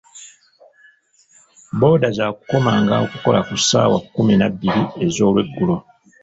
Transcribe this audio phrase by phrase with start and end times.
[1.79, 5.75] Booda za kukomanga okukola ku ssaawa kkumi na bbiri ez'olweggulo.